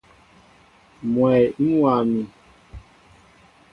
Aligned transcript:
Mwɛy 1.11 1.43
ń 1.65 1.69
wa 1.81 1.93
mi. 2.11 2.21